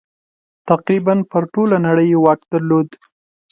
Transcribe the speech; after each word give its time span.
تقریباً 0.69 1.13
پر 1.31 1.43
ټوله 1.53 1.77
نړۍ 1.87 2.07
یې 2.11 2.17
واک 2.23 2.41
درلود. 2.53 2.89